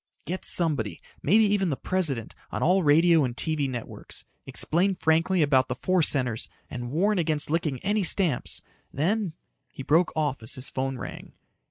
"Get 0.25 0.45
somebody 0.45 0.99
maybe 1.21 1.45
even 1.45 1.69
the 1.69 1.75
President 1.77 2.33
on 2.49 2.63
all 2.63 2.81
radio 2.81 3.23
and 3.23 3.37
TV 3.37 3.69
networks. 3.69 4.25
Explain 4.47 4.95
frankly 4.95 5.43
about 5.43 5.67
the 5.67 5.75
four 5.75 6.01
centers 6.01 6.49
and 6.71 6.89
warn 6.89 7.19
against 7.19 7.51
licking 7.51 7.77
any 7.81 8.03
stamps. 8.03 8.63
Then" 8.91 9.33
He 9.71 9.83
broke 9.83 10.11
off 10.15 10.41
as 10.41 10.55
his 10.55 10.69
phone 10.69 10.97
rang. 10.97 11.33